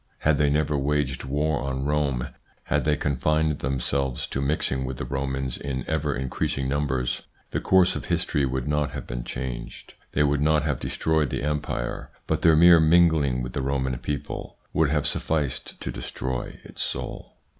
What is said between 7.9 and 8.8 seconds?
of history would